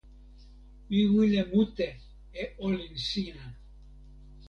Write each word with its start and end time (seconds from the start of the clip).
mi 0.89 1.01
wile 1.13 1.41
mute 1.51 1.87
e 2.41 2.43
olin 2.65 2.95
sina! 3.07 3.45